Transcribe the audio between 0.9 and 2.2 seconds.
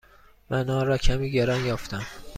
کمی گران یافتم.